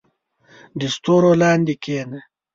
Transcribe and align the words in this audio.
•د 0.79 0.81
ستورو 0.95 1.31
لاندې 1.41 1.73
کښېنه. 1.83 2.19